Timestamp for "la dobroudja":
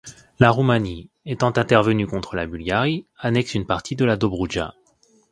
4.03-4.73